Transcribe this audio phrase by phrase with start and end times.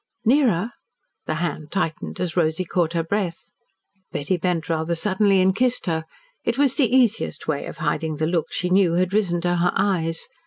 [0.25, 0.71] "Nearer!"
[1.27, 3.51] The hand tightened as Rosy caught her breath.
[4.11, 6.05] Betty bent rather suddenly and kissed her.
[6.43, 9.71] It was the easiest way of hiding the look she knew had risen to her
[9.75, 10.27] eyes.